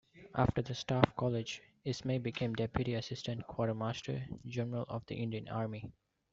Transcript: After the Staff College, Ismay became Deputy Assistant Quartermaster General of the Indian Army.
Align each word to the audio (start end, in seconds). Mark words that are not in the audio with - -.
After 0.33 0.63
the 0.63 0.73
Staff 0.73 1.15
College, 1.15 1.61
Ismay 1.85 2.17
became 2.17 2.55
Deputy 2.55 2.95
Assistant 2.95 3.45
Quartermaster 3.45 4.25
General 4.47 4.83
of 4.89 5.05
the 5.05 5.13
Indian 5.13 5.47
Army. 5.47 5.91